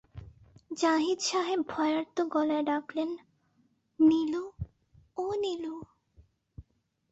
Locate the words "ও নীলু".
5.17-5.75